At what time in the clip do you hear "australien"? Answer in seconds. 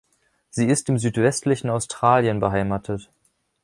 1.69-2.39